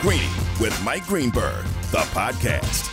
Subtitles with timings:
[0.00, 0.28] Greeny
[0.60, 2.86] with Mike Greenberg, the podcast.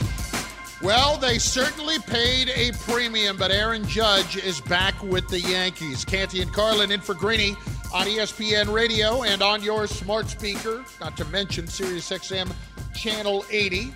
[0.81, 6.03] Well, they certainly paid a premium, but Aaron Judge is back with the Yankees.
[6.05, 7.51] Canty and Carlin in for Greeny
[7.93, 12.51] on ESPN Radio and on your smart speaker, not to mention SiriusXM
[12.93, 13.93] Channel 80.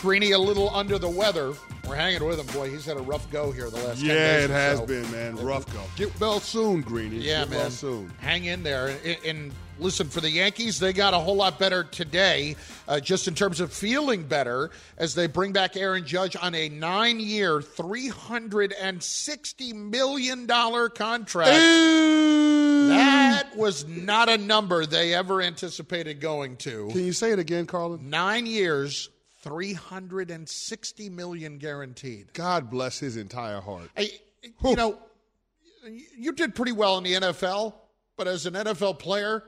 [0.00, 1.52] Greeny a little under the weather.
[1.88, 2.70] We're hanging with him, boy.
[2.70, 3.98] He's had a rough go here the last.
[3.98, 4.86] 10 Yeah, days it has so.
[4.86, 5.36] been, man.
[5.36, 5.80] Rough go.
[5.96, 7.16] Get well soon, Greeny.
[7.16, 7.58] Yeah, Get man.
[7.58, 8.12] well soon.
[8.20, 8.96] Hang in there.
[9.04, 9.52] And, and
[9.82, 12.56] listen, for the Yankees, they got a whole lot better today,
[12.88, 16.68] uh, just in terms of feeling better as they bring back Aaron Judge on a
[16.68, 21.50] nine year, $360 million contract.
[22.88, 26.88] That was not a number they ever anticipated going to.
[26.88, 28.10] Can you say it again, Carlin?
[28.10, 29.10] Nine years,
[29.42, 32.32] 360 million guaranteed.
[32.32, 33.90] God bless his entire heart.
[33.94, 34.10] Hey,
[34.64, 34.98] you know,
[36.16, 37.74] you did pretty well in the NFL,
[38.16, 39.44] but as an NFL player,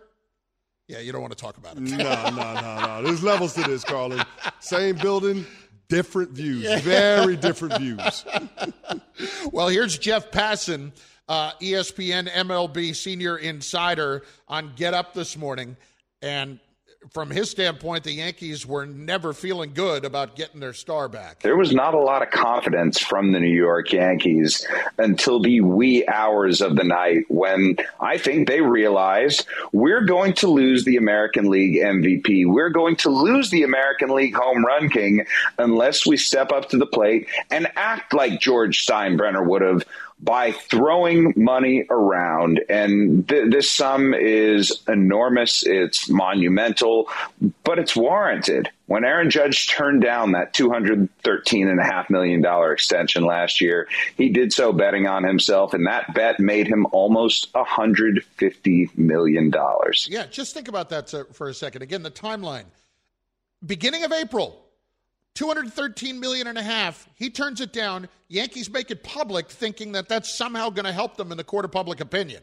[0.88, 1.80] yeah, you don't want to talk about it.
[1.80, 3.02] No, no, no, no.
[3.02, 4.24] There's levels to this, Carlin.
[4.60, 5.46] Same building,
[5.88, 6.82] different views.
[6.82, 8.24] Very different views.
[9.52, 10.92] well, here's Jeff Passan,
[11.28, 15.76] uh, ESPN MLB senior insider, on Get Up this morning.
[16.20, 16.58] And
[17.10, 21.40] from his standpoint, the Yankees were never feeling good about getting their star back.
[21.40, 24.66] There was not a lot of confidence from the New York Yankees
[24.98, 30.48] until the wee hours of the night when I think they realized we're going to
[30.48, 32.46] lose the American League MVP.
[32.46, 35.26] We're going to lose the American League home run king
[35.58, 39.84] unless we step up to the plate and act like George Steinbrenner would have
[40.20, 42.60] by throwing money around.
[42.68, 45.64] And th- this sum is enormous.
[45.66, 47.08] It's monumental,
[47.62, 48.70] but it's warranted.
[48.86, 55.06] When Aaron Judge turned down that $213.5 million extension last year, he did so betting
[55.06, 59.52] on himself, and that bet made him almost $150 million.
[60.06, 61.82] Yeah, just think about that for a second.
[61.82, 62.64] Again, the timeline.
[63.64, 64.63] Beginning of April,
[65.34, 67.08] 213 million and a half.
[67.14, 68.08] He turns it down.
[68.28, 71.64] Yankees make it public thinking that that's somehow going to help them in the court
[71.64, 72.42] of public opinion.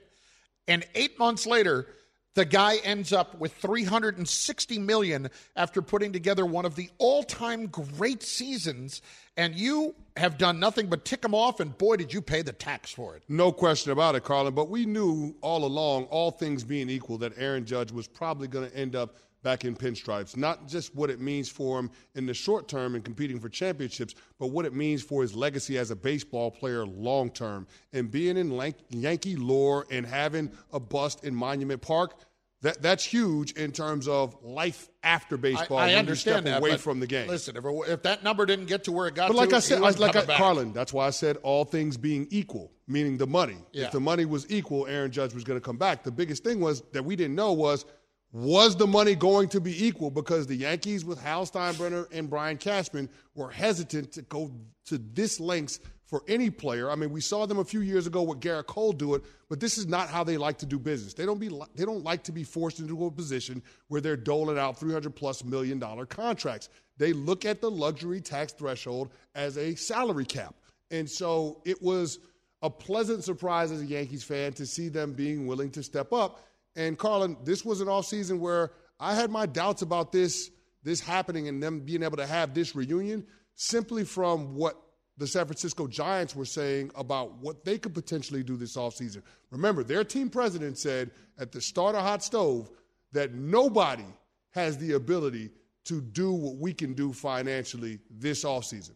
[0.68, 1.88] And 8 months later,
[2.34, 8.24] the guy ends up with 360 million after putting together one of the all-time great
[8.24, 9.02] seasons
[9.36, 12.54] and you have done nothing but tick him off and boy did you pay the
[12.54, 13.24] tax for it.
[13.28, 14.54] No question about it, Carlin.
[14.54, 18.70] But we knew all along, all things being equal, that Aaron Judge was probably going
[18.70, 20.38] to end up back in pinstripes.
[20.38, 24.16] Not just what it means for him in the short term in competing for championships,
[24.40, 27.68] but what it means for his legacy as a baseball player long term.
[27.94, 32.14] And being in Yankee lore and having a bust in Monument Park,
[32.62, 35.80] that, that's huge in terms of life after baseball.
[35.80, 37.28] I, I when you understand step that away from the game.
[37.28, 39.60] Listen, if, if that number didn't get to where it got But like to, I
[39.60, 40.38] said, wasn't like I.
[40.38, 43.58] Carlin, that's why I said all things being equal, meaning the money.
[43.74, 43.86] Yeah.
[43.86, 46.04] If the money was equal, Aaron Judge was going to come back.
[46.04, 47.86] The biggest thing was that we didn't know was
[48.34, 52.58] was the money going to be equal because the Yankees with Hal Steinbrenner and Brian
[52.58, 54.52] Cashman were hesitant to go
[54.86, 56.92] to this lengths for any player.
[56.92, 59.60] I mean, we saw them a few years ago with Gerrit Cole do it, but
[59.60, 61.14] this is not how they like to do business.
[61.14, 64.58] They don't be they don't like to be forced into a position where they're doling
[64.58, 66.70] out 300 plus million dollar contracts.
[66.98, 70.56] They look at the luxury tax threshold as a salary cap.
[70.92, 72.20] And so it was
[72.62, 76.46] a pleasant surprise as a Yankees fan to see them being willing to step up.
[76.76, 80.50] And Carlin, this was an offseason where I had my doubts about this
[80.84, 84.82] this happening and them being able to have this reunion simply from what
[85.18, 89.22] the San Francisco Giants were saying about what they could potentially do this offseason.
[89.52, 92.72] Remember, their team president said at the start of Hot Stove
[93.12, 94.06] that nobody
[94.52, 95.52] has the ability
[95.86, 98.94] to do what we can do financially this offseason.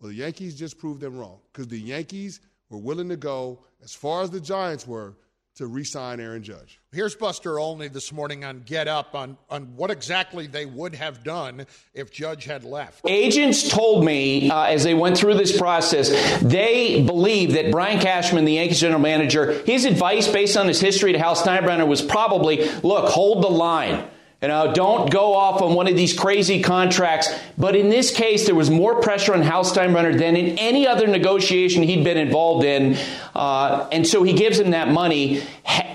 [0.00, 2.40] Well, the Yankees just proved them wrong because the Yankees
[2.70, 5.16] were willing to go as far as the Giants were
[5.56, 6.80] to re-sign Aaron Judge.
[6.92, 11.24] Here's Buster Olney this morning on Get Up on, on what exactly they would have
[11.24, 13.00] done if Judge had left.
[13.06, 16.10] Agents told me uh, as they went through this process,
[16.42, 21.12] they believe that Brian Cashman, the Yankees general manager, his advice based on his history
[21.12, 24.08] to Hal Steinbrenner was probably, look, hold the line.
[24.42, 27.32] You know, don't go off on one of these crazy contracts.
[27.56, 31.06] But in this case, there was more pressure on Hal Steinbrenner than in any other
[31.06, 32.98] negotiation he'd been involved in.
[33.34, 35.42] Uh, and so he gives him that money.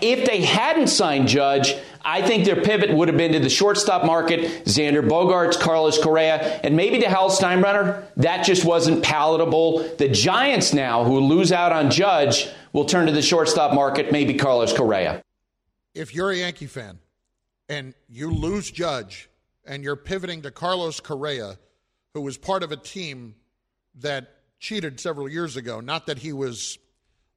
[0.02, 4.06] If they hadn't signed Judge, I think their pivot would have been to the shortstop
[4.06, 8.06] market, Xander Bogaerts, Carlos Correa, and maybe to Hal Steinbrenner.
[8.18, 9.88] That just wasn't palatable.
[10.00, 14.34] The Giants now, who lose out on Judge, will turn to the shortstop market, maybe
[14.34, 15.22] Carlos Correa.
[15.94, 17.01] If you're a Yankee fan
[17.72, 19.30] and you lose Judge
[19.66, 21.58] and you're pivoting to Carlos Correa,
[22.14, 23.34] who was part of a team
[23.96, 24.30] that
[24.60, 26.78] cheated several years ago, not that he was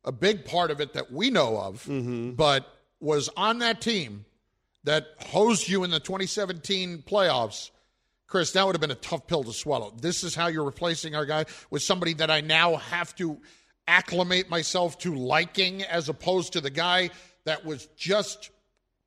[0.04, 2.32] a big part of it that we know of, mm-hmm.
[2.32, 2.66] but
[2.98, 4.25] was on that team
[4.82, 7.70] that hosed you in the 2017 playoffs,
[8.26, 9.94] Chris, that would have been a tough pill to swallow.
[10.00, 13.38] This is how you're replacing our guy with somebody that I now have to
[13.86, 17.10] acclimate myself to liking as opposed to the guy
[17.44, 18.50] that was just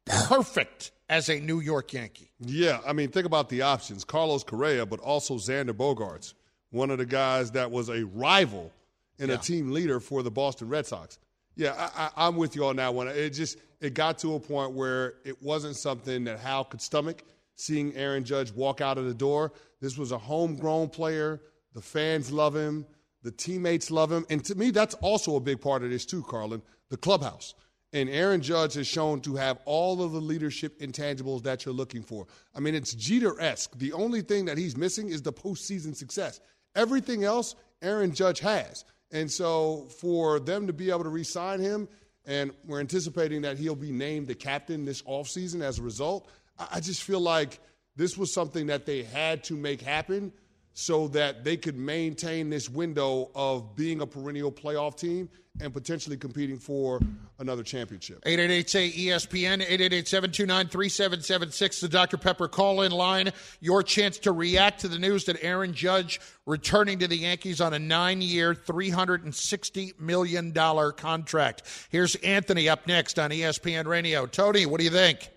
[0.06, 2.32] perfect as a New York Yankee.
[2.40, 6.34] Yeah, I mean, think about the options Carlos Correa, but also Xander Bogaerts,
[6.72, 8.72] one of the guys that was a rival
[9.20, 9.36] and yeah.
[9.36, 11.18] a team leader for the Boston Red Sox.
[11.56, 13.08] Yeah, I, am with you on that one.
[13.08, 17.24] It just it got to a point where it wasn't something that Hal could stomach.
[17.56, 19.52] Seeing Aaron Judge walk out of the door,
[19.82, 21.42] this was a homegrown player.
[21.74, 22.86] The fans love him.
[23.24, 24.26] The teammates love him.
[24.30, 26.62] And to me, that's also a big part of this too, Carlin.
[26.90, 27.56] The clubhouse.
[27.94, 32.04] And Aaron Judge has shown to have all of the leadership intangibles that you're looking
[32.04, 32.28] for.
[32.54, 33.78] I mean, it's Jeter esque.
[33.78, 36.42] The only thing that he's missing is the postseason success.
[36.76, 38.84] Everything else, Aaron Judge has.
[39.12, 41.88] And so for them to be able to re sign him,
[42.26, 46.28] and we're anticipating that he'll be named the captain this offseason as a result,
[46.60, 47.60] I just feel like
[47.96, 50.34] this was something that they had to make happen
[50.80, 55.28] so that they could maintain this window of being a perennial playoff team
[55.60, 57.00] and potentially competing for
[57.40, 58.24] another championship.
[58.26, 62.18] 888-ESPN, 888-729-3776, the Dr.
[62.18, 63.32] Pepper call-in line.
[63.60, 67.74] Your chance to react to the news that Aaron Judge returning to the Yankees on
[67.74, 71.64] a nine-year, $360 million contract.
[71.90, 74.28] Here's Anthony up next on ESPN Radio.
[74.28, 75.32] Tony, what do you think?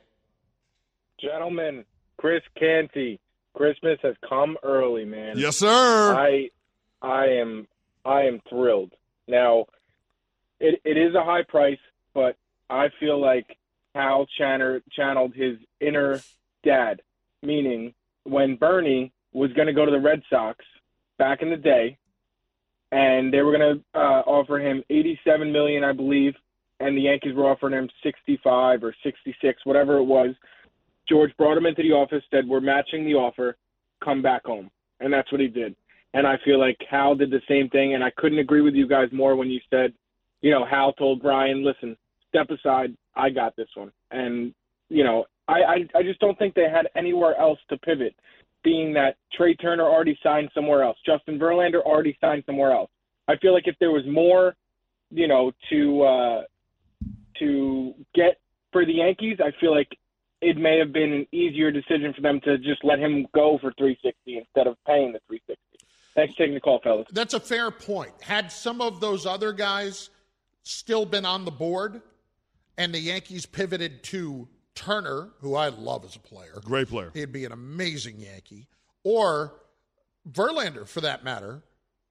[1.19, 1.87] Gentlemen,
[2.19, 3.19] Chris Canty
[3.55, 5.39] Christmas has come early, man.
[5.39, 6.15] Yes, sir.
[6.15, 6.51] I
[7.03, 7.67] I am
[8.05, 8.93] I am thrilled.
[9.29, 9.67] Now,
[10.59, 11.79] it it is a high price,
[12.15, 12.37] but
[12.69, 13.57] I feel like
[13.95, 16.21] Hal Channer channeled his inner
[16.65, 17.03] dad,
[17.43, 17.95] meaning
[18.25, 20.65] when Bernie was going to go to the Red Sox
[21.19, 21.99] back in the day,
[22.93, 26.35] and they were going to uh, offer him 87 million, I believe,
[26.81, 30.35] and the Yankees were offering him 65 or 66, whatever it was.
[31.11, 33.57] George brought him into the office, said, We're matching the offer,
[34.03, 34.71] come back home.
[35.01, 35.75] And that's what he did.
[36.15, 37.95] And I feel like Hal did the same thing.
[37.95, 39.93] And I couldn't agree with you guys more when you said,
[40.41, 41.97] you know, Hal told Brian, listen,
[42.29, 42.97] step aside.
[43.17, 43.91] I got this one.
[44.11, 44.55] And,
[44.89, 48.15] you know, I, I, I just don't think they had anywhere else to pivot,
[48.63, 50.97] being that Trea Turner already signed somewhere else.
[51.05, 52.91] Justin Verlander already signed somewhere else.
[53.29, 54.55] I feel like if there was more,
[55.11, 56.43] you know, to uh,
[57.39, 58.39] to get
[58.73, 59.89] for the Yankees, I feel like
[60.41, 63.73] it may have been an easier decision for them to just let him go for
[63.73, 65.57] 360 instead of paying the 360.
[66.15, 67.07] Thanks for taking the call, fellas.
[67.13, 68.13] That's a fair point.
[68.21, 70.11] Had some of those other guys
[70.63, 72.03] still been on the board
[72.77, 76.59] and the Yankees pivoted to Turner, who I love as a player.
[76.65, 77.11] Great player.
[77.13, 78.69] He'd be an amazing Yankee.
[79.05, 79.55] Or
[80.29, 81.63] Verlander, for that matter,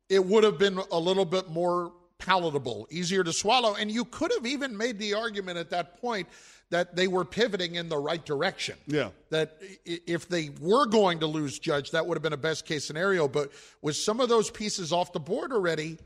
[0.09, 3.73] it would have been a little bit more palatable, easier to swallow.
[3.75, 6.27] And you could have even made the argument at that point
[6.69, 8.77] that they were pivoting in the right direction.
[8.85, 9.09] Yeah.
[9.31, 12.85] That if they were going to lose Judge, that would have been a best case
[12.85, 13.27] scenario.
[13.27, 13.51] But
[13.81, 15.97] with some of those pieces off the board already,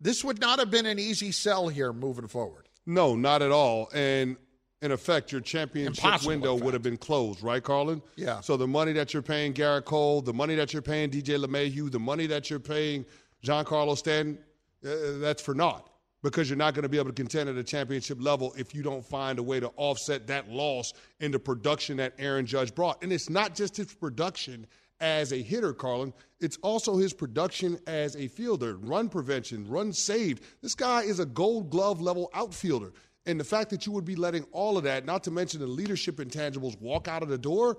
[0.00, 2.68] this would not have been an easy sell here moving forward.
[2.86, 3.88] No, not at all.
[3.94, 4.36] And
[4.82, 8.02] in effect, your championship Impossible, window would have been closed, right, Carlin?
[8.16, 8.40] Yeah.
[8.40, 11.90] So the money that you're paying Gerrit Cole, the money that you're paying DJ LeMahieu,
[11.90, 13.04] the money that you're paying
[13.44, 14.38] Giancarlo Stanton,
[14.84, 15.90] uh, that's for naught
[16.22, 18.82] because you're not going to be able to contend at a championship level if you
[18.82, 23.02] don't find a way to offset that loss in the production that Aaron Judge brought.
[23.02, 24.66] And it's not just his production
[25.00, 26.12] as a hitter, Carlin.
[26.40, 30.44] It's also his production as a fielder, run prevention, run saved.
[30.60, 32.92] This guy is a gold glove level outfielder.
[33.26, 35.66] And the fact that you would be letting all of that, not to mention the
[35.66, 37.78] leadership intangibles, walk out of the door,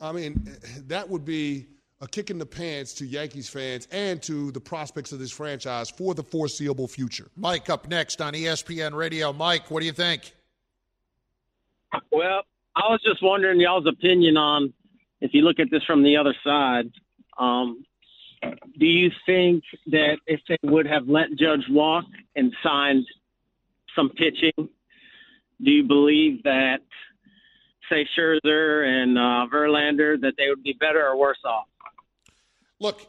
[0.00, 1.66] I mean, that would be
[2.00, 5.88] a kick in the pants to Yankees fans and to the prospects of this franchise
[5.88, 7.28] for the foreseeable future.
[7.36, 9.32] Mike up next on ESPN Radio.
[9.32, 10.32] Mike, what do you think?
[12.12, 12.42] Well,
[12.74, 14.72] I was just wondering y'all's opinion on
[15.20, 16.90] if you look at this from the other side.
[17.38, 17.84] Um,
[18.78, 23.06] do you think that if they would have let Judge walk and signed
[23.94, 24.68] some pitching,
[25.64, 26.80] do you believe that
[27.90, 31.66] say Scherzer and uh, Verlander, that they would be better or worse off?
[32.78, 33.06] Look,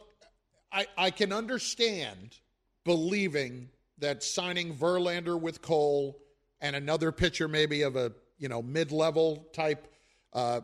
[0.72, 2.36] I, I can understand
[2.84, 6.18] believing that signing Verlander with Cole
[6.60, 9.92] and another pitcher, maybe of a you know mid-level type,
[10.32, 10.60] uh,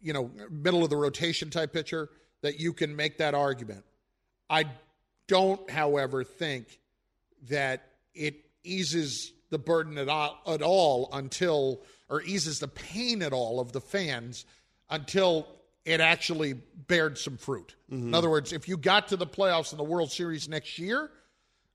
[0.00, 2.08] you know middle of the rotation type pitcher,
[2.42, 3.84] that you can make that argument.
[4.48, 4.66] I
[5.26, 6.78] don't, however, think
[7.48, 13.32] that it eases the burden at all, at all until, or eases the pain at
[13.32, 14.44] all of the fans
[14.90, 15.46] until
[15.86, 16.54] it actually
[16.88, 17.74] bared some fruit.
[17.90, 18.08] Mm-hmm.
[18.08, 21.10] In other words, if you got to the playoffs in the World Series next year,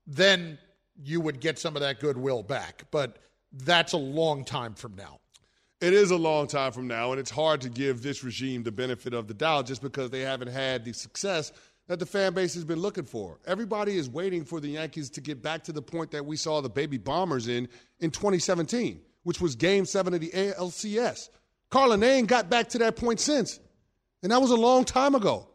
[0.06, 0.58] then
[1.02, 2.84] you would get some of that goodwill back.
[2.90, 3.18] But
[3.52, 5.18] that's a long time from now.
[5.80, 8.70] It is a long time from now, and it's hard to give this regime the
[8.70, 11.50] benefit of the doubt just because they haven't had the success
[11.88, 13.40] that the fan base has been looking for.
[13.46, 16.60] Everybody is waiting for the Yankees to get back to the point that we saw
[16.60, 21.30] the baby bombers in in 2017, which was game seven of the ALCS.
[21.70, 23.58] Carlin, they ain't got back to that point since.
[24.22, 25.48] And that was a long time ago.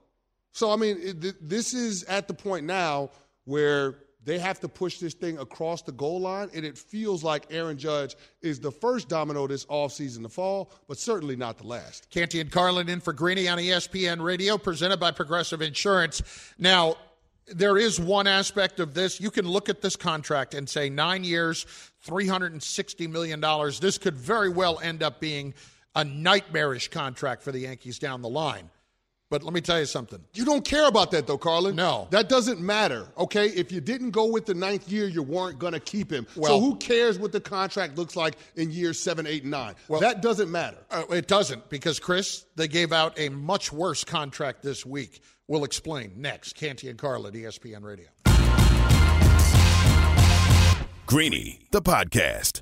[0.52, 3.12] So, I mean, it, this is at the point now
[3.46, 3.96] where
[4.28, 7.78] they have to push this thing across the goal line, and it feels like Aaron
[7.78, 12.10] Judge is the first domino this offseason to fall, but certainly not the last.
[12.10, 16.22] Canty and Carlin in for Greeny on ESPN Radio, presented by Progressive Insurance.
[16.58, 16.98] Now,
[17.48, 19.22] there is one aspect of this.
[19.22, 21.66] You can look at this contract and say nine years,
[22.06, 23.40] $360 million.
[23.80, 25.54] This could very well end up being
[25.98, 28.70] a nightmarish contract for the Yankees down the line.
[29.30, 30.24] But let me tell you something.
[30.34, 31.76] You don't care about that, though, Carlin.
[31.76, 32.08] No.
[32.12, 33.48] That doesn't matter, okay?
[33.48, 36.26] If you didn't go with the ninth year, you weren't going to keep him.
[36.38, 39.76] Well, so who cares what the contract looks like in years seven, eight, and nine?
[39.90, 40.78] Well, that doesn't matter.
[40.90, 45.22] Uh, it doesn't because, Chris, they gave out a much worse contract this week.
[45.50, 46.54] We'll explain next.
[46.54, 48.08] Canty and Carlin, ESPN Radio.
[51.06, 52.62] Greeny, the podcast.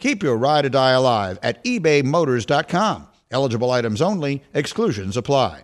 [0.00, 3.06] Keep your ride or die alive at ebaymotors.com.
[3.30, 5.62] Eligible items only, exclusions apply.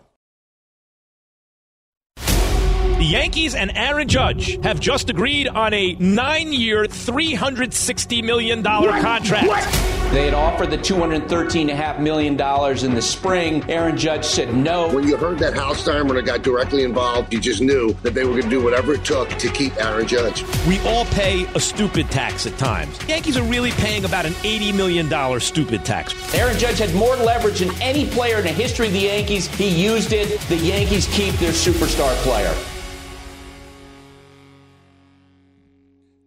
[2.16, 9.46] The Yankees and Aaron Judge have just agreed on a nine year, $360 million contract.
[9.46, 9.95] What?
[10.12, 13.68] They had offered the $213.5 million in the spring.
[13.68, 14.88] Aaron Judge said no.
[14.94, 18.30] When you heard that Hal Steinbrenner got directly involved, you just knew that they were
[18.30, 20.44] going to do whatever it took to keep Aaron Judge.
[20.66, 22.98] We all pay a stupid tax at times.
[23.06, 26.14] Yankees are really paying about an $80 million stupid tax.
[26.34, 29.48] Aaron Judge had more leverage than any player in the history of the Yankees.
[29.48, 30.40] He used it.
[30.48, 32.54] The Yankees keep their superstar player.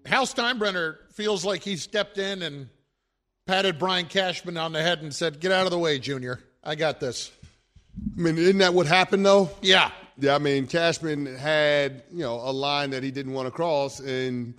[0.06, 2.68] Hal Steinbrenner feels like he stepped in and
[3.50, 6.40] patted Brian Cashman on the head and said, Get out of the way, Junior.
[6.64, 7.32] I got this.
[8.16, 9.50] I mean, isn't that what happened, though?
[9.64, 9.90] Yeah.
[10.20, 14.02] Yeah, I mean, Cashman had, you know, a line that he didn't want to cross,
[14.02, 14.54] and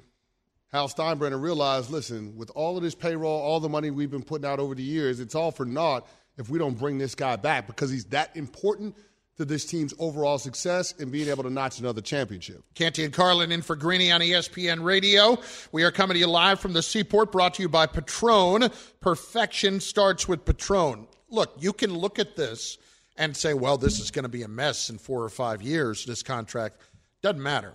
[0.72, 4.44] Hal Steinbrenner realized, listen, with all of this payroll, all the money we've been putting
[4.44, 7.68] out over the years, it's all for naught if we don't bring this guy back
[7.68, 8.96] because he's that important
[9.40, 12.62] to this team's overall success and being able to notch another championship.
[12.74, 15.38] Canty and Carlin in for Greeny on ESPN Radio.
[15.72, 18.68] We are coming to you live from the Seaport, brought to you by Patron.
[19.00, 21.08] Perfection starts with Patron.
[21.30, 22.76] Look, you can look at this
[23.16, 26.04] and say, well, this is going to be a mess in four or five years,
[26.04, 26.76] this contract.
[27.22, 27.72] Doesn't matter.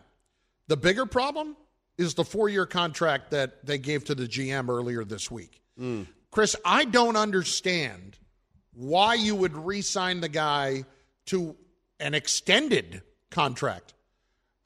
[0.68, 1.58] The bigger problem
[1.98, 5.64] is the four year contract that they gave to the GM earlier this week.
[5.80, 6.06] Mm.
[6.30, 8.20] Chris, I don't understand
[8.72, 10.86] why you would re sign the guy
[11.28, 11.56] to
[12.00, 13.94] an extended contract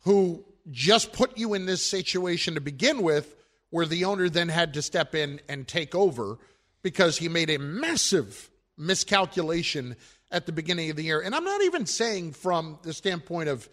[0.01, 3.35] who just put you in this situation to begin with,
[3.69, 6.37] where the owner then had to step in and take over
[6.81, 9.95] because he made a massive miscalculation
[10.31, 11.21] at the beginning of the year.
[11.21, 13.67] And I'm not even saying from the standpoint of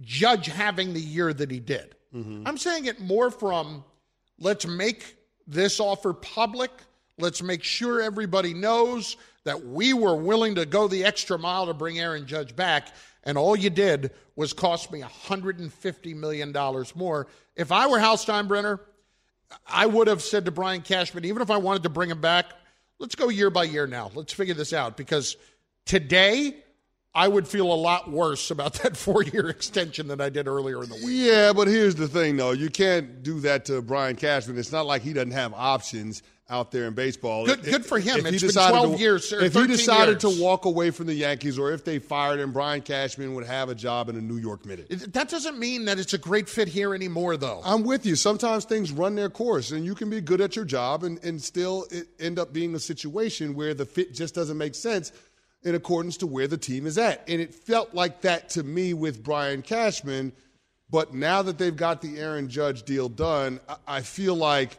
[0.00, 1.94] Judge having the year that he did.
[2.14, 2.46] Mm-hmm.
[2.46, 3.84] I'm saying it more from
[4.38, 6.70] let's make this offer public.
[7.18, 11.74] Let's make sure everybody knows that we were willing to go the extra mile to
[11.74, 12.88] bring Aaron Judge back.
[13.24, 16.54] And all you did was cost me $150 million
[16.94, 17.26] more.
[17.56, 18.80] If I were Hal Steinbrenner,
[19.66, 22.46] I would have said to Brian Cashman, even if I wanted to bring him back,
[22.98, 24.10] let's go year by year now.
[24.14, 25.36] Let's figure this out because
[25.84, 26.56] today
[27.14, 30.82] I would feel a lot worse about that four year extension than I did earlier
[30.82, 31.04] in the week.
[31.06, 32.52] Yeah, but here's the thing, though.
[32.52, 34.58] You can't do that to Brian Cashman.
[34.58, 37.46] It's not like he doesn't have options out there in baseball.
[37.46, 38.18] Good, good for him.
[38.18, 39.32] If It's he been decided 12 to, years.
[39.32, 40.36] Or If he decided years.
[40.36, 43.68] to walk away from the Yankees, or if they fired him, Brian Cashman would have
[43.68, 45.12] a job in a New York minute.
[45.12, 47.60] That doesn't mean that it's a great fit here anymore, though.
[47.64, 48.16] I'm with you.
[48.16, 51.40] Sometimes things run their course, and you can be good at your job and, and
[51.40, 51.86] still
[52.18, 55.12] end up being a situation where the fit just doesn't make sense
[55.62, 57.22] in accordance to where the team is at.
[57.28, 60.32] And it felt like that to me with Brian Cashman.
[60.88, 64.76] But now that they've got the Aaron Judge deal done, I, I feel like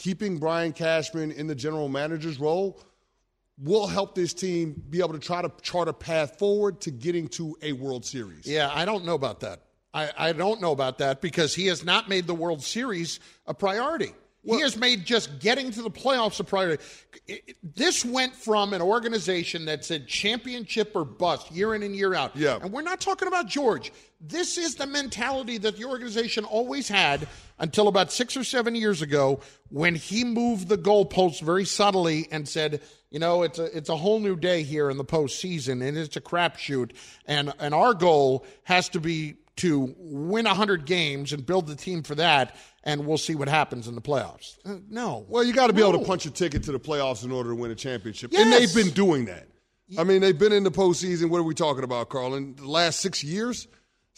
[0.00, 2.80] keeping Brian Cashman in the general manager's role
[3.58, 7.28] will help this team be able to try to chart a path forward to getting
[7.28, 8.46] to a World Series.
[8.46, 9.60] Yeah, I don't know about that.
[9.92, 13.52] I, I don't know about that because he has not made the World Series a
[13.52, 14.14] priority.
[14.42, 16.82] he has made just getting to the playoffs a priority.
[17.26, 21.94] It- it- This went from an organization that said championship or bust year in and
[21.94, 22.34] year out.
[22.34, 22.58] Yeah.
[22.62, 23.92] And we're not talking about George.
[24.20, 27.26] This is the mentality that the organization always had
[27.58, 32.46] until about six or seven years ago when he moved the goalposts very subtly and
[32.46, 35.96] said, you know, it's a it's a whole new day here in the postseason, and
[35.96, 36.92] it's a crapshoot.
[37.26, 42.02] And and our goal has to be to win hundred games and build the team
[42.02, 44.58] for that, and we'll see what happens in the playoffs.
[44.64, 47.24] Uh, no, Well, you got to be able to punch a ticket to the playoffs
[47.24, 48.32] in order to win a championship.
[48.32, 48.42] Yes.
[48.42, 49.48] And they've been doing that.
[49.98, 51.30] I mean, they've been in the postseason.
[51.30, 52.54] What are we talking about, Carlin?
[52.54, 53.66] The last six years?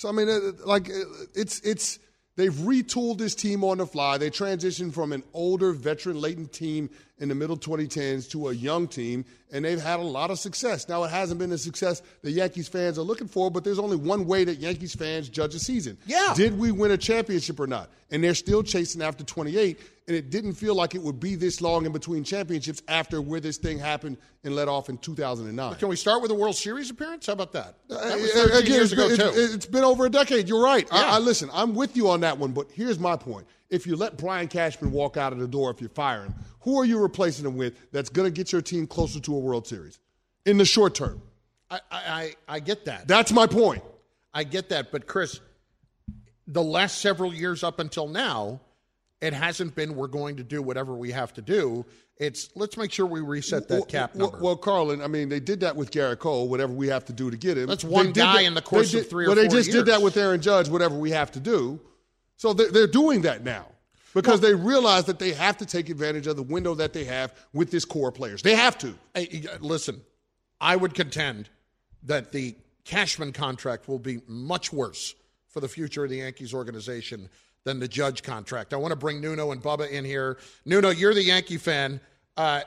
[0.03, 2.01] So, I mean, uh, like, uh, it's, it's,
[2.35, 4.19] they've retooled this team on the fly.
[4.19, 8.89] They transitioned from an older, veteran laden team in the middle 2010s to a young
[8.89, 10.89] team, and they've had a lot of success.
[10.89, 13.97] Now, it hasn't been the success the Yankees fans are looking for, but there's only
[13.97, 15.97] one way that Yankees fans judge a season.
[16.05, 16.33] Yeah.
[16.35, 17.89] Did we win a championship or not?
[18.11, 21.61] And they're still chasing after 28, and it didn't feel like it would be this
[21.61, 25.75] long in between championships after where this thing happened and let off in 2009.
[25.77, 27.27] Can we start with a World Series appearance?
[27.27, 27.77] How about that?
[27.89, 29.25] That was Uh, 13 again, years ago been, too.
[29.27, 30.49] it's- it's been over a decade.
[30.49, 30.87] You're right.
[30.91, 31.13] I, Yeah.
[31.13, 31.51] I listen.
[31.53, 32.53] I'm with you on that one.
[32.53, 35.81] But here's my point: if you let Brian Cashman walk out of the door, if
[35.81, 37.75] you fire him, who are you replacing him with?
[37.93, 39.99] That's going to get your team closer to a World Series
[40.47, 41.23] in the short term.
[41.71, 43.07] I, I, I I get that.
[43.09, 43.83] That's my point.
[44.35, 45.41] I get that, but Chris,
[46.47, 48.61] the last several years up until now,
[49.23, 51.87] it hasn't been we're going to do whatever we have to do.
[52.19, 54.45] It's let's make sure we reset that Well, cap well, number.
[54.45, 56.49] Well, Carlin, I mean, they did that with Gerrit Cole.
[56.49, 57.67] Whatever we have to do to get him.
[57.67, 59.47] That's one They did guy that- in the course they of three or Well, they
[59.49, 60.69] four just did that with Aaron Judge.
[60.69, 61.81] Whatever we have to do.
[62.37, 63.69] So they're, they're doing that now
[64.15, 67.33] because they realize that they have to take advantage of the window that they have
[67.53, 68.43] with this core players.
[68.43, 68.95] They have to.
[69.15, 70.03] Hey, listen,
[70.61, 71.49] I would contend
[72.03, 75.15] that the Cashman contract will be much worse
[75.49, 77.29] for the future of the Yankees organization
[77.65, 78.73] than the Judge contract.
[78.73, 80.39] I want to bring Nuno and Bubba in here.
[80.65, 82.01] Nuno, you're the Yankee fan.
[82.37, 82.63] Uh,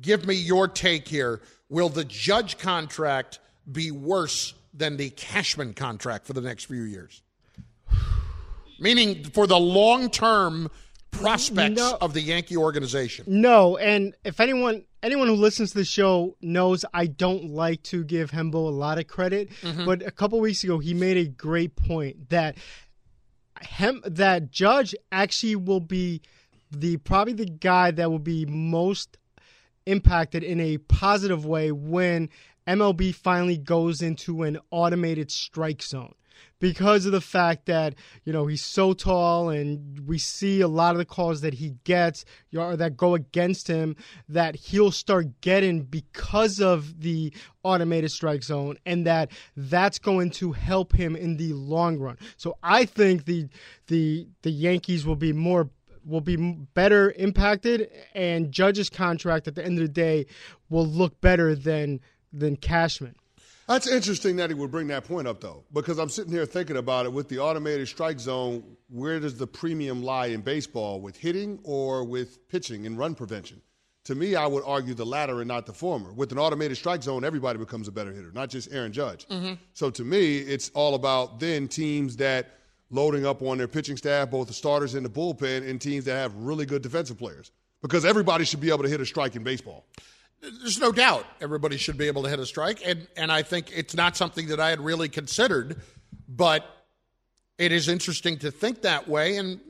[0.00, 1.40] give me your take here.
[1.68, 7.22] Will the Judge contract be worse than the Cashman contract for the next few years?
[8.80, 10.70] Meaning for the long term
[11.10, 11.98] prospects No.
[12.00, 13.24] of the Yankee organization.
[13.26, 18.04] No, and if anyone anyone who listens to the show knows I don't like to
[18.04, 19.84] give Hembo a lot of credit, Mhm.
[19.84, 22.56] but a couple weeks ago he made a great point that
[23.62, 26.20] Hem that Judge actually will be
[26.70, 29.16] the probably the guy that will be most
[29.86, 32.28] impacted in a positive way when
[32.66, 36.14] MLB finally goes into an automated strike zone.
[36.60, 40.92] Because of the fact that you know he's so tall and we see a lot
[40.92, 43.96] of the calls that he gets that go against him
[44.28, 50.52] that he'll start getting because of the automated strike zone and that that's going to
[50.52, 52.16] help him in the long run.
[52.36, 53.48] So i think the
[53.86, 55.70] the the yankees will be more
[56.04, 56.36] will be
[56.74, 60.26] better impacted and judge's contract at the end of the day
[60.70, 62.00] will look better than
[62.32, 63.14] than cashman
[63.68, 66.78] that's interesting that he would bring that point up, though, because I'm sitting here thinking
[66.78, 67.12] about it.
[67.12, 72.02] With the automated strike zone, where does the premium lie in baseball, with hitting or
[72.02, 73.60] with pitching and run prevention?
[74.04, 76.14] To me, I would argue the latter and not the former.
[76.14, 79.28] With an automated strike zone, everybody becomes a better hitter, not just Aaron Judge.
[79.28, 79.54] Mm-hmm.
[79.74, 82.54] So to me, it's all about then teams that
[82.90, 86.14] loading up on their pitching staff, both the starters and the bullpen, and teams that
[86.14, 87.50] have really good defensive players.
[87.82, 89.84] Because everybody should be able to hit a strike in baseball.
[90.40, 93.70] There's no doubt everybody should be able to hit a strike, and and I think
[93.74, 95.80] it's not something that I had really considered,
[96.28, 96.64] but
[97.58, 99.36] it is interesting to think that way.
[99.36, 99.60] And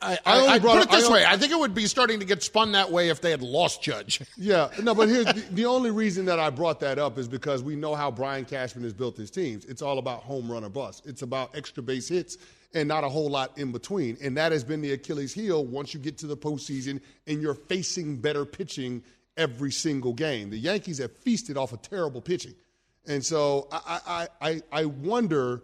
[0.00, 1.86] I, I, I brought put up- it this I way: I think it would be
[1.86, 4.20] starting to get spun that way if they had lost Judge.
[4.36, 7.62] Yeah, no, but here's the, the only reason that I brought that up is because
[7.62, 9.64] we know how Brian Cashman has built his teams.
[9.66, 11.06] It's all about home run or bust.
[11.06, 12.36] It's about extra base hits
[12.74, 14.16] and not a whole lot in between.
[14.22, 17.54] And that has been the Achilles heel once you get to the postseason and you're
[17.54, 19.02] facing better pitching
[19.36, 20.50] every single game.
[20.50, 22.54] The Yankees have feasted off of terrible pitching.
[23.06, 25.62] And so I, I, I, I wonder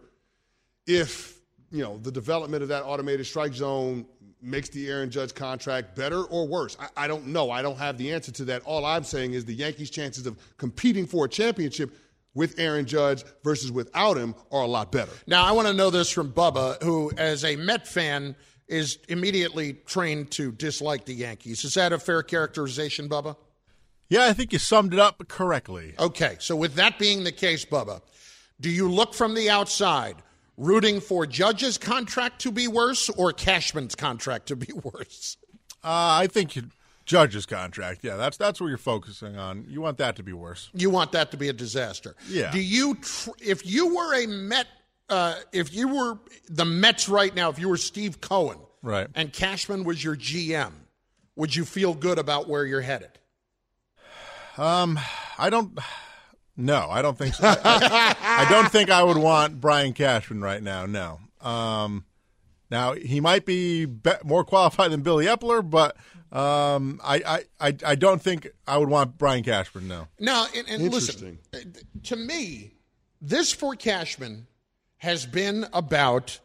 [0.87, 1.39] if,
[1.71, 4.07] you know, the development of that automated strike zone
[4.41, 6.77] makes the Aaron Judge contract better or worse.
[6.81, 7.51] I, I don't know.
[7.51, 8.63] I don't have the answer to that.
[8.63, 11.93] All I'm saying is the Yankees' chances of competing for a championship
[12.35, 15.11] with Aaron Judge versus without him are a lot better.
[15.27, 18.37] Now, I want to know this from Bubba, who, as a Met fan,
[18.69, 21.65] is immediately trained to dislike the Yankees.
[21.65, 23.37] Is that a fair characterization, Bubba?
[24.11, 25.95] Yeah, I think you summed it up correctly.
[25.99, 28.01] Okay, so with that being the case, Bubba,
[28.61, 30.17] do you look from the outside
[30.57, 35.37] rooting for Judge's contract to be worse or Cashman's contract to be worse?
[35.85, 36.65] Uh, I think you,
[37.05, 38.01] Judge's contract.
[38.03, 39.67] Yeah, that's that's what you're focusing on.
[39.69, 40.71] You want that to be worse.
[40.75, 42.17] You want that to be a disaster.
[42.29, 42.51] Yeah.
[42.51, 44.67] Do you, tr- if you were a Met,
[45.09, 46.19] uh, if you were
[46.49, 49.07] the Mets right now, if you were Steve Cohen, Right.
[49.15, 50.73] and Cashman was your GM,
[51.37, 53.11] would you feel good about where you're headed?
[54.59, 54.99] Um,
[55.39, 55.79] I don't.
[56.57, 57.47] No, I don't think so.
[57.47, 60.87] I, I- I don't think I would want Brian Cashman right now.
[60.87, 61.21] No.
[61.41, 62.05] Um,
[62.71, 65.97] now he might be, be more qualified than Billy Eppler, but
[66.37, 67.17] um, I,
[67.61, 69.89] I, I, I don't think I would want Brian Cashman.
[69.89, 70.09] No.
[70.21, 71.59] No, and, and listen, uh,
[72.05, 72.75] to me,
[73.21, 74.47] this for Cashman
[74.99, 76.39] has been about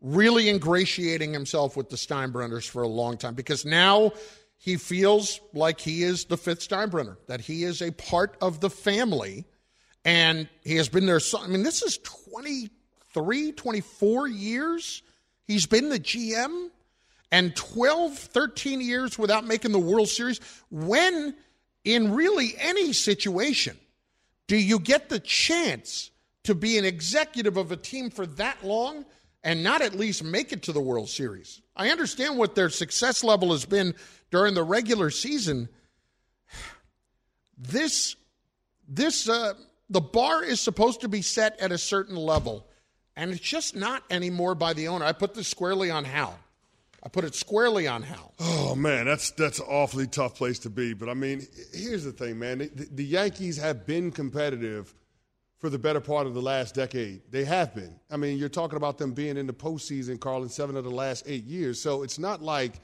[0.00, 4.12] really ingratiating himself with the Steinbrenners for a long time because now
[4.58, 8.70] he feels like he is the fifth Steinbrenner, that he is a part of the
[8.70, 9.44] family,
[10.04, 11.20] and he has been there.
[11.20, 15.02] So, I mean, this is 23, 24 years
[15.46, 16.70] he's been the GM
[17.32, 20.40] and 12, 13 years without making the World Series.
[20.70, 21.34] When,
[21.84, 23.76] in really any situation,
[24.46, 26.10] do you get the chance
[26.44, 29.04] to be an executive of a team for that long
[29.46, 31.62] and not at least make it to the World Series?
[31.76, 33.94] I understand what their success level has been
[34.32, 35.68] during the regular season.
[37.56, 38.16] This,
[38.88, 39.54] this, uh,
[39.88, 42.66] the bar is supposed to be set at a certain level,
[43.14, 45.06] and it's just not anymore by the owner.
[45.06, 46.36] I put this squarely on Hal.
[47.04, 48.34] I put it squarely on Hal.
[48.40, 50.92] Oh man, that's that's an awfully tough place to be.
[50.92, 52.58] But I mean, here's the thing, man.
[52.58, 54.92] The, the Yankees have been competitive
[55.66, 57.20] for the better part of the last decade.
[57.28, 57.98] They have been.
[58.08, 60.92] I mean, you're talking about them being in the postseason, Carl, in seven of the
[60.92, 61.80] last eight years.
[61.80, 62.74] So it's not like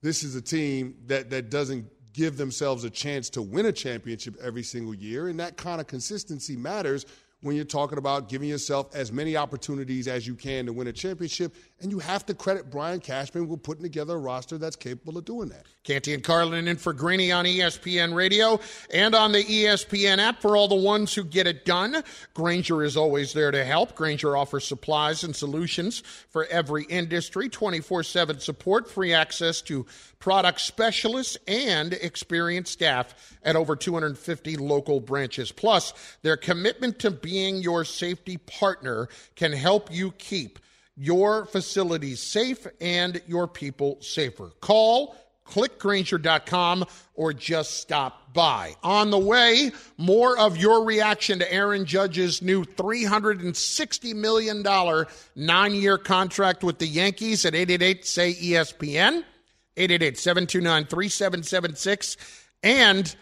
[0.00, 4.34] this is a team that that doesn't give themselves a chance to win a championship
[4.42, 7.04] every single year, and that kind of consistency matters
[7.42, 10.92] when you're talking about giving yourself as many opportunities as you can to win a
[10.92, 11.54] championship.
[11.82, 15.24] And you have to credit Brian Cashman with putting together a roster that's capable of
[15.24, 15.66] doing that.
[15.82, 18.60] Canty and Carlin in for Greeny on ESPN Radio
[18.94, 22.04] and on the ESPN app for all the ones who get it done.
[22.34, 23.96] Grainger is always there to help.
[23.96, 29.84] Grainger offers supplies and solutions for every industry, 24 7 support, free access to
[30.20, 35.50] product specialists, and experienced staff at over 250 local branches.
[35.50, 35.92] Plus,
[36.22, 40.60] their commitment to being your safety partner can help you keep
[41.02, 44.50] your facilities safe and your people safer.
[44.60, 46.84] Call clickgrainger.com
[47.14, 48.76] or just stop by.
[48.84, 54.64] On the way, more of your reaction to Aaron Judge's new $360 million
[55.34, 59.24] nine year contract with the Yankees at 888 say ESPN,
[59.76, 62.16] 888 729 3776,
[62.62, 63.16] and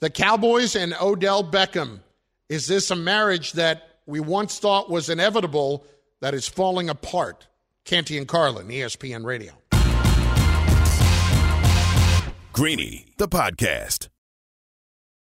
[0.00, 2.00] the Cowboys and Odell Beckham.
[2.48, 5.86] Is this a marriage that we once thought was inevitable
[6.20, 7.48] that is falling apart.
[7.84, 9.52] Canty and Carlin, ESPN Radio.
[12.52, 14.08] Greeny, the podcast.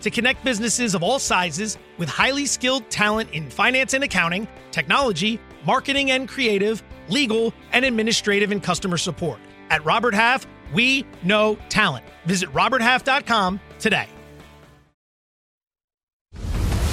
[0.00, 5.40] to connect businesses of all sizes with highly skilled talent in finance and accounting, technology,
[5.64, 9.38] marketing and creative, legal, and administrative and customer support.
[9.70, 12.04] At Robert Half, we know talent.
[12.24, 14.08] Visit RobertHalf.com today.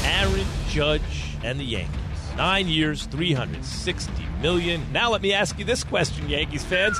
[0.04, 1.02] Aaron Judge
[1.44, 1.98] and the Yankees.
[2.36, 4.82] Nine years, 360 million.
[4.92, 7.00] Now let me ask you this question, Yankees fans.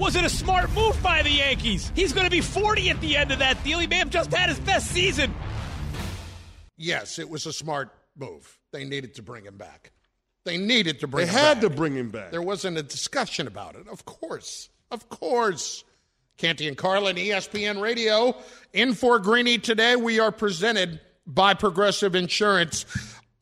[0.00, 1.92] Was it a smart move by the Yankees?
[1.94, 3.78] He's going to be 40 at the end of that deal.
[3.78, 5.34] He may have just had his best season.
[6.78, 8.58] Yes, it was a smart move.
[8.72, 9.92] They needed to bring him back.
[10.46, 11.70] They needed to bring They him had back.
[11.70, 12.30] to bring him back.
[12.30, 13.86] There wasn't a discussion about it.
[13.88, 14.70] Of course.
[14.90, 15.84] Of course.
[16.38, 18.34] Canty and Carlin, ESPN Radio.
[18.72, 22.86] In for Greeny today, we are presented by Progressive Insurance.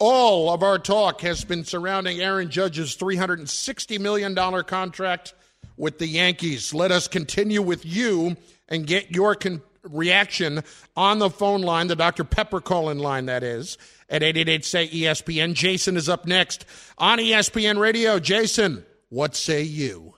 [0.01, 5.35] All of our talk has been surrounding Aaron Judge's $360 million contract
[5.79, 6.75] with the Yankees.
[6.75, 8.37] Let us continue with you
[8.69, 10.63] and get your con- reaction
[10.97, 12.25] on the phone line, the Dr.
[12.25, 13.79] Pepper call-in line, that is,
[14.11, 15.55] at 888-SAY-ESPN.
[15.55, 16.65] Jason is up next
[16.99, 18.19] on ESPN Radio.
[18.19, 20.15] Jason, what say you?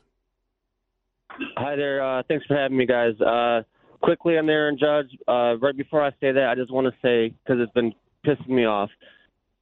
[1.57, 2.03] Hi there.
[2.03, 3.18] Uh, thanks for having me, guys.
[3.20, 3.62] Uh,
[4.03, 7.35] quickly on Aaron Judge, uh, right before I say that, I just want to say,
[7.44, 7.94] because it's been
[8.27, 8.90] pissing me off,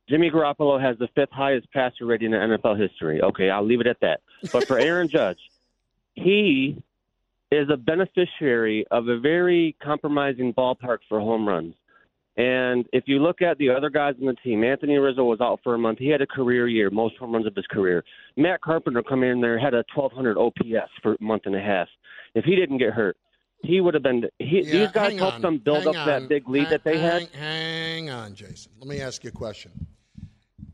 [0.09, 3.21] Jimmy Garoppolo has the fifth highest passer rating in NFL history.
[3.21, 4.21] Okay, I'll leave it at that.
[4.53, 5.39] But for Aaron Judge,
[6.23, 6.83] he
[7.51, 11.75] is a beneficiary of a very compromising ballpark for home runs.
[12.37, 15.59] And if you look at the other guys on the team, Anthony Rizzo was out
[15.65, 15.99] for a month.
[15.99, 18.05] He had a career year, most home runs of his career.
[18.37, 21.89] Matt Carpenter come in there had a 1200 OPS for a month and a half.
[22.35, 23.17] If he didn't get hurt,
[23.65, 24.25] he would have been.
[24.39, 26.99] He, Yeah, these guys helped on, them build up that big lead hang- that they
[26.99, 27.35] hang, had.
[27.35, 28.71] Hang on, Jason.
[28.79, 29.73] Let me ask you a question.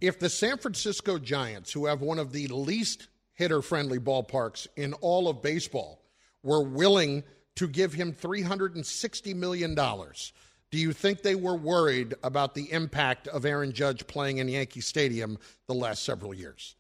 [0.02, 4.92] If the San Francisco Giants, who have one of the least hitter friendly ballparks in
[4.94, 6.00] all of baseball,
[6.42, 7.22] were willing
[7.56, 13.44] to give him $360 million, do you think they were worried about the impact of
[13.44, 16.74] Aaron Judge playing in Yankee Stadium the last several years?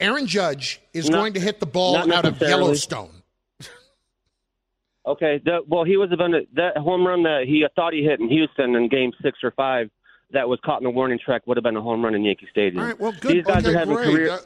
[0.00, 2.40] Aaron Judge is Not- going to hit the ball out of.
[2.40, 3.22] Yellowstone.
[5.06, 8.20] Okay, that, well, he was a ben- that home run that he thought he hit
[8.20, 9.90] in Houston in Game Six or Five.
[10.30, 12.48] That was caught in the warning track would have been a home run in Yankee
[12.50, 12.80] Stadium.
[12.82, 13.32] All right, well, good.
[13.32, 14.10] These guys okay, are having great.
[14.10, 14.30] career.
[14.30, 14.38] Uh,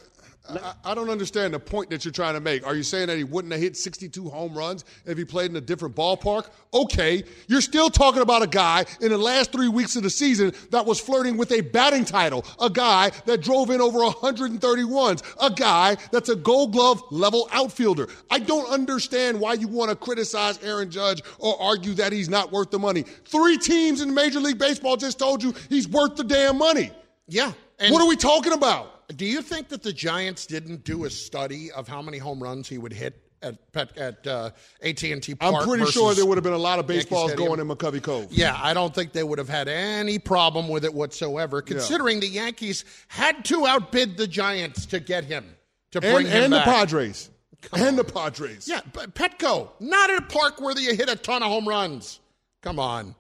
[0.49, 2.67] I, I don't understand the point that you're trying to make.
[2.67, 5.57] Are you saying that he wouldn't have hit 62 home runs if he played in
[5.57, 6.49] a different ballpark?
[6.73, 10.53] Okay, you're still talking about a guy in the last three weeks of the season
[10.71, 15.51] that was flirting with a batting title, a guy that drove in over 131s, a
[15.51, 18.09] guy that's a gold glove level outfielder.
[18.31, 22.53] I don't understand why you want to criticize Aaron Judge or argue that he's not
[22.53, 23.03] worth the money.
[23.03, 26.91] Three teams in Major League Baseball just told you he's worth the damn money.
[27.27, 27.53] Yeah.
[27.79, 28.98] what are we talking about?
[29.15, 32.69] Do you think that the Giants didn't do a study of how many home runs
[32.69, 34.51] he would hit at Pet, at uh,
[34.83, 35.55] AT&T Park?
[35.55, 38.27] I'm pretty sure there would have been a lot of baseballs going in McCovey Cove.
[38.31, 42.29] Yeah, I don't think they would have had any problem with it whatsoever, considering the
[42.29, 45.57] Yankees had to outbid the Giants to get him
[45.93, 46.67] to And, bring him and the back.
[46.67, 47.31] Padres.
[47.73, 48.69] and the Padres.
[48.69, 52.21] Yeah, but Petco, not at a park where you hit a ton of home runs.
[52.61, 53.15] Come on.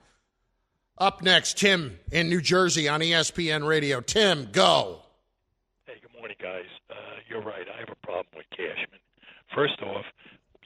[0.98, 4.01] Up next, Tim in New Jersey on ESPN Radio.
[4.01, 5.01] Tim, go.
[6.28, 6.70] Hey, morning, guys.
[6.90, 7.66] Uh, you're right.
[7.74, 9.00] I have a problem with Cashman.
[9.54, 10.04] first off,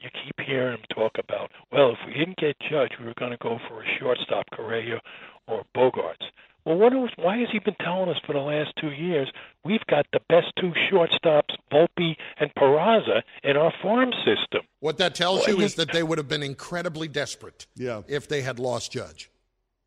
[0.01, 3.31] you keep hearing him talk about, well, if we didn't get Judge, we were going
[3.31, 5.01] to go for a shortstop, Correa
[5.47, 6.27] or Bogaerts.
[6.65, 9.31] Well, what was, why has he been telling us for the last two years
[9.65, 14.63] we've got the best two shortstops, Volpe and Peraza, in our farm system?
[14.81, 18.03] What that tells Well, you he- is that they would have been incredibly desperate yeah.
[18.09, 19.31] if they had lost Judge.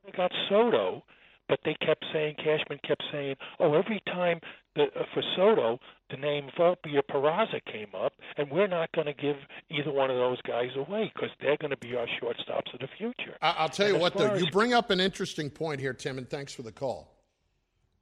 [0.05, 1.03] They got Soto,
[1.49, 6.49] but they kept saying Cashman kept saying, "Oh, every time the, for Soto, the name
[6.57, 9.37] Volpe or Peraza came up, and we're not going to give
[9.71, 12.87] either one of those guys away because they're going to be our shortstops of the
[12.97, 15.79] future." I- I'll tell you And what, though, far you bring up an interesting point
[15.79, 17.15] here, Tim, and thanks for the call.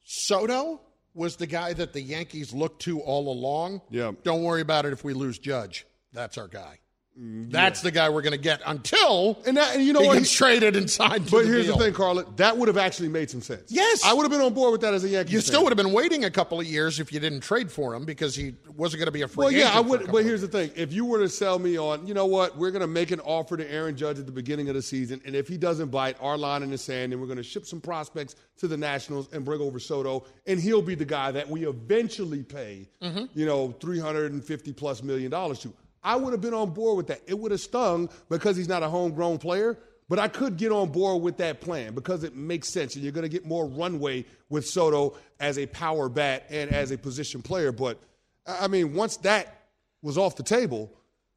[0.04, 0.82] Soto
[1.14, 3.82] was the guy that the Yankees looked to all along.
[3.90, 4.12] Yeah.
[4.24, 5.86] Don't worry about it if we lose Judge.
[6.12, 6.80] That's our guy.
[7.16, 10.18] That's the guy we're going to get until and, that, and you know he what?
[10.18, 11.26] gets traded and signed.
[11.28, 11.78] to But the here's deal.
[11.78, 12.26] the thing, Carla.
[12.38, 13.72] That would have actually made some sense.
[13.72, 14.04] Yes.
[14.04, 15.46] I would have been on board with that as a Yankees You fan.
[15.46, 18.04] still would have been waiting a couple of years if you didn't trade for him
[18.06, 20.12] because he wasn't going to be a free Well, yeah, I would.
[20.12, 22.72] But here's the thing: if you were to sell me on, you know what, we're
[22.72, 25.36] going to make an offer to Aaron Judge at the beginning of the season, and
[25.36, 27.80] if he doesn't bite, our line in the sand, and we're going to ship some
[27.80, 31.68] prospects to the Nationals and bring over Soto, and he'll be the guy that we
[31.68, 33.30] eventually pay, Mhm.
[33.36, 35.74] you know, three hundred and fifty plus million dollars to.
[36.04, 37.22] I would have been on board with that.
[37.28, 39.78] It would have stung because he's not a homegrown player.
[40.10, 43.14] But I could get on board with that plan because it makes sense, and you're
[43.14, 47.42] going to get more runway with Soto as a power bat and as a position
[47.42, 47.72] player.
[47.72, 48.00] But
[48.46, 49.62] I mean, once that
[50.02, 50.92] was off the table,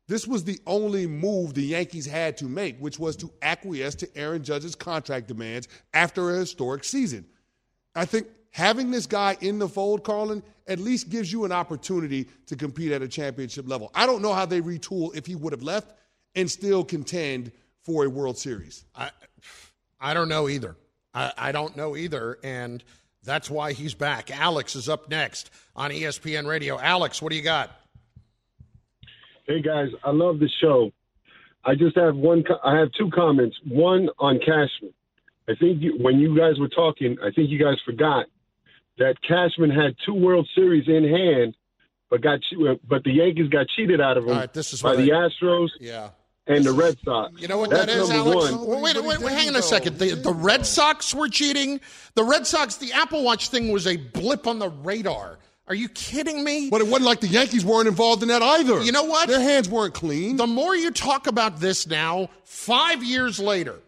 [0.08, 4.16] this was the only move the Yankees had to make, which was to acquiesce to
[4.16, 7.24] Aaron Judge's contract demands after a historic season.
[7.94, 12.26] I think having this guy in the fold, Carlin, at least gives you an opportunity
[12.46, 13.90] to compete at a championship level.
[13.94, 15.92] I don't know how they retool if he would have left
[16.34, 18.86] and still contend for a World Series.
[18.94, 19.10] I,
[20.00, 20.74] I don't know either.
[21.12, 22.82] I, I don't know either, and
[23.22, 24.30] that's why he's back.
[24.30, 26.80] Alex is up next on ESPN Radio.
[26.80, 27.70] Alex, what do you got?
[29.46, 30.92] Hey guys, I love the show.
[31.62, 32.42] I just have one.
[32.64, 33.54] I have two comments.
[33.68, 34.94] One on Cashman.
[35.46, 38.24] I think you, when you guys were talking, I think you guys forgot
[38.98, 41.54] that Cashman had two World Series in hand,
[42.10, 42.40] but got
[42.88, 45.12] but the Yankees got cheated out of him All right, this is by what the
[45.12, 46.10] I- Astros Yeah.
[46.46, 47.40] and the Red Sox.
[47.40, 48.52] You know what That's that is, Alex?
[48.52, 48.66] one.
[48.66, 49.98] Well, wait, wait, wait, hang on a second.
[49.98, 51.80] The, the Red Sox were cheating.
[52.14, 55.38] The Red Sox, the Apple Watch thing was a blip on the radar.
[55.68, 56.70] Are you kidding me?
[56.70, 58.80] But it wasn't like the Yankees weren't involved in that either.
[58.82, 59.28] You know what?
[59.28, 60.36] Their hands weren't clean.
[60.36, 63.80] The more you talk about this now, five years later,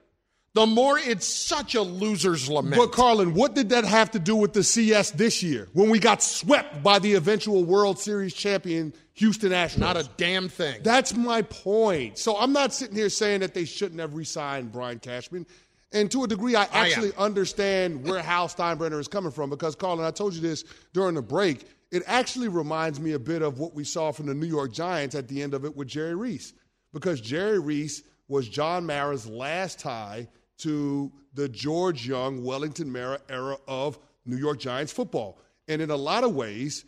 [0.54, 2.76] the more it's such a loser's lament.
[2.76, 5.98] But Carlin, what did that have to do with the CS this year when we
[5.98, 9.78] got swept by the eventual World Series champion Houston Astros?
[9.78, 10.80] Not a damn thing.
[10.82, 12.18] That's my point.
[12.18, 15.46] So I'm not sitting here saying that they shouldn't have re-signed Brian Cashman.
[15.92, 19.74] And to a degree, I I actually understand where Hal Steinbrenner is coming from because,
[19.74, 21.66] Carlin, I told you this during the break.
[21.90, 25.14] It actually reminds me a bit of what we saw from the New York Giants
[25.14, 26.52] at the end of it with Jerry Reese.
[26.92, 30.28] Because Jerry Reese was John Mara's last tie
[30.58, 35.38] to the George Young, Wellington Mara era of New York Giants football.
[35.68, 36.84] And in a lot of ways,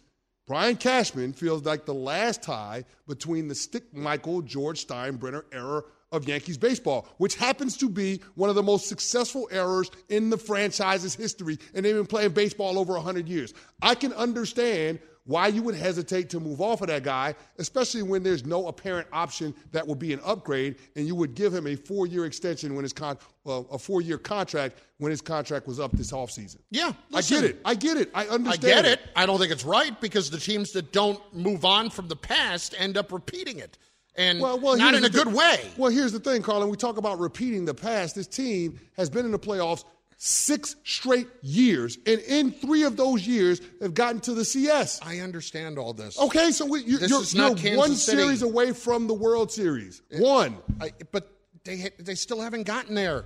[0.46, 6.26] Brian Cashman feels like the last tie between the Stick Michael George Steinbrenner era of
[6.26, 11.14] Yankees baseball, which happens to be one of the most successful eras in the franchise's
[11.14, 13.54] history, and they've been playing baseball over 100 years.
[13.80, 14.98] I can understand
[15.30, 19.06] why you would hesitate to move off of that guy, especially when there's no apparent
[19.12, 22.82] option that would be an upgrade, and you would give him a four-year extension when
[22.82, 26.56] his con- well, a four-year contract when his contract was up this offseason.
[26.72, 27.60] Yeah, I get it.
[27.64, 28.10] I get it.
[28.12, 28.64] I understand.
[28.64, 29.00] I get it.
[29.14, 32.74] I don't think it's right because the teams that don't move on from the past
[32.76, 33.78] end up repeating it.
[34.16, 35.70] And well, not in a good way.
[35.76, 36.68] Well, here's the thing, Carlin.
[36.68, 38.16] We talk about repeating the past.
[38.16, 39.84] This team has been in the playoffs
[40.22, 45.00] six straight years, and in three of those years, they've gotten to the CS.
[45.02, 46.18] I understand all this.
[46.20, 48.18] Okay, so we, you're, This you're, you're one City.
[48.18, 50.02] series away from the World Series.
[50.18, 50.58] One.
[50.78, 51.32] I, but
[51.64, 53.24] they they still haven't gotten there.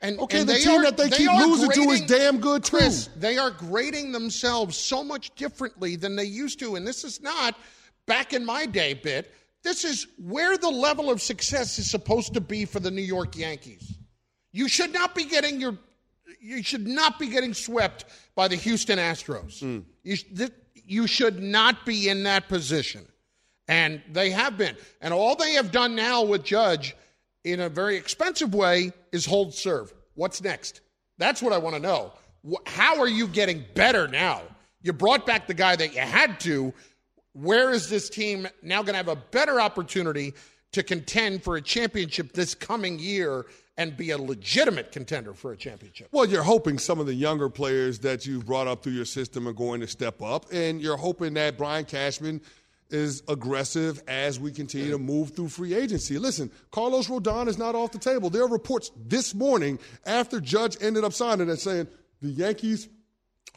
[0.00, 2.40] And Okay, and the they team are, that they keep are losing to is damn
[2.40, 2.76] good, too.
[2.76, 7.22] Chris, they are grading themselves so much differently than they used to, and this is
[7.22, 7.54] not
[8.06, 9.32] back in my day bit.
[9.62, 13.36] This is where the level of success is supposed to be for the New York
[13.36, 13.96] Yankees.
[14.50, 15.78] You should not be getting your
[16.40, 19.60] you should not be getting swept by the Houston Astros.
[19.60, 19.80] Hmm.
[20.02, 20.52] You, sh- th-
[20.84, 23.06] you should not be in that position.
[23.68, 24.76] And they have been.
[25.00, 26.96] And all they have done now with Judge
[27.44, 29.92] in a very expensive way is hold serve.
[30.14, 30.80] What's next?
[31.18, 32.12] That's what I want to know.
[32.66, 34.42] How are you getting better now?
[34.82, 36.74] You brought back the guy that you had to.
[37.34, 40.34] Where is this team now going to have a better opportunity
[40.72, 43.46] to contend for a championship this coming year
[43.76, 46.08] and be a legitimate contender for a championship?
[46.12, 49.48] Well, you're hoping some of the younger players that you've brought up through your system
[49.48, 52.40] are going to step up, and you're hoping that Brian Cashman
[52.90, 56.18] is aggressive as we continue to move through free agency.
[56.18, 58.28] Listen, Carlos Rodon is not off the table.
[58.28, 61.88] There are reports this morning after Judge ended up signing it saying
[62.20, 62.88] the Yankees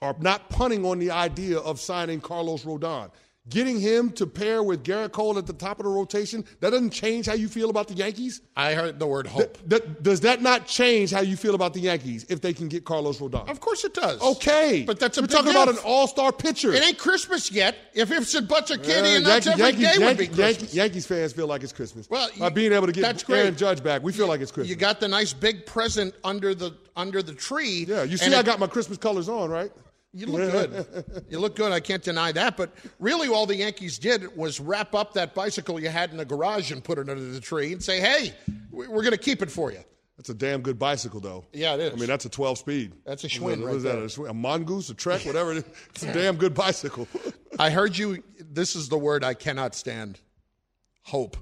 [0.01, 3.11] are not punting on the idea of signing Carlos Rodon.
[3.47, 6.89] Getting him to pair with Gerrit Cole at the top of the rotation, that doesn't
[6.89, 8.41] change how you feel about the Yankees?
[8.57, 9.59] I heard the word hope.
[9.69, 12.67] Th- th- does that not change how you feel about the Yankees if they can
[12.69, 13.47] get Carlos Rodon?
[13.47, 14.19] Of course it does.
[14.19, 14.83] Okay.
[14.87, 16.73] But that's a We're talking about an all star pitcher.
[16.73, 17.75] It ain't Christmas yet.
[17.93, 20.73] If ifs and buts are candy Uh, and Yankee- every day Yankees, would be Christmas.
[20.73, 22.09] Yankees- fans feel like it's Christmas.
[22.09, 23.55] Well, By being able to get that's great.
[23.57, 24.69] Judge back, we feel like it's Christmas.
[24.71, 27.85] You got the nice big present under the under the tree.
[27.87, 29.71] yeah, you see, I it- got my Christmas colors on, right?
[30.17, 31.25] You look good.
[31.29, 31.71] you look good.
[31.73, 32.55] I can't deny that.
[32.55, 36.23] But really, all the Yankees did was wrap up that bicycle you had in the
[36.25, 38.33] garage and put it under the tree and say, "Hey,
[38.71, 39.79] we- we're going to keep it for you."
[40.17, 41.43] That's a damn good bicycle, though.
[41.51, 41.93] Yeah, it is.
[41.93, 42.93] I mean, that's a 12 speed.
[43.05, 43.81] That's a What Schwinn is right that?
[43.81, 43.97] there.
[43.97, 45.63] A, Schwinn- a mongoose, a trek, whatever it is.
[45.89, 47.09] It's a damn good bicycle.
[47.59, 48.23] I heard you.
[48.39, 50.21] This is the word I cannot stand.
[51.03, 51.35] Hope.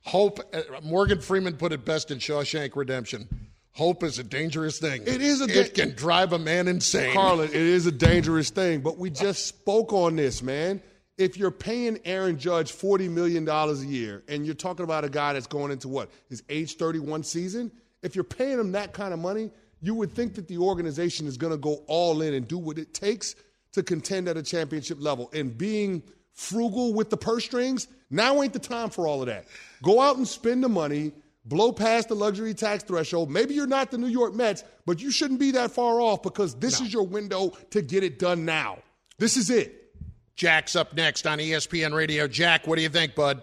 [0.00, 0.40] Hope.
[0.54, 3.28] uh, Morgan Freeman put it best in Shawshank Redemption.
[3.76, 5.02] Hope is a dangerous thing.
[5.06, 7.12] It is a da- It can drive a man insane.
[7.12, 10.80] Carlin, it is a dangerous thing, but we just spoke on this, man.
[11.18, 15.34] If you're paying Aaron Judge $40 million a year and you're talking about a guy
[15.34, 17.70] that's going into what, his age 31 season,
[18.02, 19.50] if you're paying him that kind of money,
[19.82, 22.78] you would think that the organization is going to go all in and do what
[22.78, 23.34] it takes
[23.72, 25.28] to contend at a championship level.
[25.34, 26.02] And being
[26.32, 29.44] frugal with the purse strings, now ain't the time for all of that.
[29.82, 31.12] Go out and spend the money,
[31.46, 33.30] blow past the luxury tax threshold.
[33.30, 36.54] Maybe you're not the New York Mets, but you shouldn't be that far off because
[36.56, 38.78] this is your window to get it done now.
[39.18, 39.94] This is it.
[40.34, 42.28] Jack's up next on ESPN Radio.
[42.28, 43.40] Jack, what do you think, bud?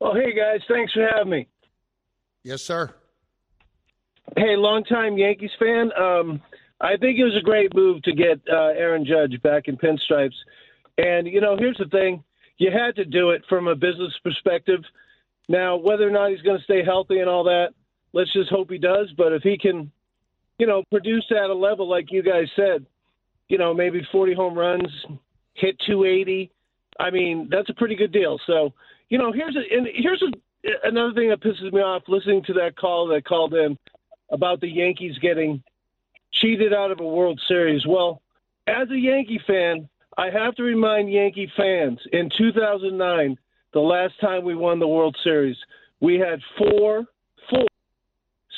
[0.00, 1.48] Well, hey guys, thanks for having me.
[2.42, 2.92] Yes, sir.
[4.36, 5.90] Hey, longtime Yankees fan.
[5.92, 6.40] Um,
[6.80, 10.36] I think it was a great move to get uh, Aaron Judge back in pinstripes.
[10.98, 12.24] And you know, here's the thing:
[12.58, 14.80] you had to do it from a business perspective.
[15.50, 17.70] Now, whether or not he's going to stay healthy and all that,
[18.12, 19.12] let's just hope he does.
[19.18, 19.90] But if he can,
[20.60, 22.86] you know, produce at a level like you guys said,
[23.48, 24.86] you know, maybe 40 home runs,
[25.54, 26.52] hit 280.
[27.00, 28.38] I mean, that's a pretty good deal.
[28.46, 28.72] So,
[29.08, 32.52] you know, here's a, and here's a, another thing that pisses me off listening to
[32.52, 33.76] that call that called in
[34.30, 35.64] about the Yankees getting
[36.34, 37.84] cheated out of a World Series.
[37.88, 38.22] Well,
[38.68, 43.36] as a Yankee fan, I have to remind Yankee fans in 2009,
[43.72, 45.56] the last time we won the World Series,
[46.00, 47.04] we had four,
[47.48, 47.66] four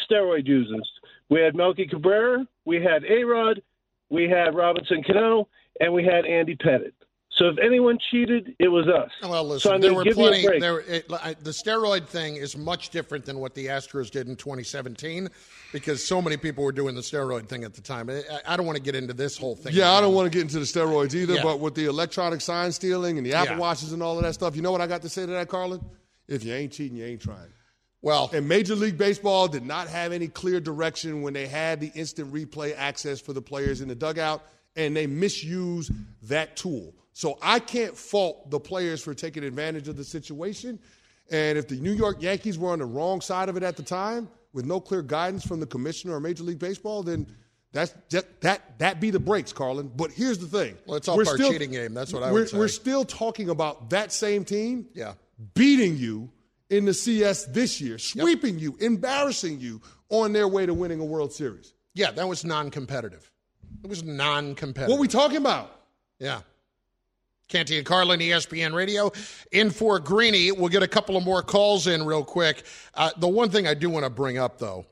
[0.08, 0.88] steroid users.
[1.28, 3.62] We had Melky Cabrera, we had A Rod,
[4.10, 5.48] we had Robinson Cano,
[5.80, 6.92] and we had Andy Pettitte.
[7.38, 9.10] So if anyone cheated, it was us.
[9.22, 10.60] Well, listen, so there were give me a plenty.
[10.60, 14.36] There, it, I, the steroid thing is much different than what the Astros did in
[14.36, 15.28] 2017,
[15.72, 18.10] because so many people were doing the steroid thing at the time.
[18.10, 19.72] I, I don't want to get into this whole thing.
[19.74, 21.42] Yeah, I don't want to get into the steroids either, Yeah.
[21.42, 23.60] but with the electronic sign stealing and the Apple Yeah.
[23.60, 25.48] Watches and all of that stuff, you know what I got to say to that,
[25.48, 25.80] Carlin?
[26.28, 27.48] If you ain't cheating, you ain't trying.
[28.02, 31.90] Well, and Major League Baseball did not have any clear direction when they had the
[31.94, 34.42] instant replay access for the players in the dugout,
[34.76, 35.92] and they misused
[36.24, 36.92] that tool.
[37.12, 40.78] So I can't fault the players for taking advantage of the situation.
[41.30, 43.82] And if the New York Yankees were on the wrong side of it at the
[43.82, 47.26] time, with no clear guidance from the commissioner or Major League Baseball, then
[47.72, 49.90] that's just, that that be the breaks, Carlin.
[49.96, 51.94] But here's the thing: Well, it's all We're part still- cheating game.
[51.94, 52.58] That's what I we're, would say.
[52.58, 55.14] We're still talking about that same team Yeah.
[55.54, 56.30] beating you
[56.68, 61.04] in the CS this year, sweeping you, embarrassing you on their way to winning a
[61.04, 61.72] World Series.
[61.94, 63.30] Yeah, that was non-competitive.
[63.82, 64.90] It was non-competitive.
[64.90, 65.80] What are we talking about?
[66.18, 66.40] Yeah.
[67.52, 69.12] Canty and Carlin, ESPN Radio.
[69.52, 70.52] In for Greeny.
[70.52, 72.64] We'll get a couple of more calls in real quick.
[72.94, 74.86] Uh, the one thing I do want to bring up, though,